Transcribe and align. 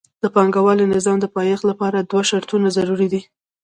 د 0.23 0.23
پانګوالي 0.35 0.85
نظام 0.95 1.17
د 1.21 1.25
پیدایښت 1.35 1.65
لپاره 1.71 1.97
دوه 2.09 2.23
شرطونه 2.29 2.67
ضروري 2.77 3.07
دي 3.13 3.21